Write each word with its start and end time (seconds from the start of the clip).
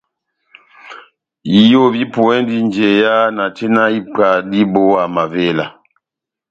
Iyo 1.61 1.81
vipuwɛndi 1.93 2.55
njeya 2.65 3.15
na 3.35 3.45
tina 3.55 3.83
ipwa 3.99 4.29
dibówa 4.49 5.03
mavela. 5.15 5.65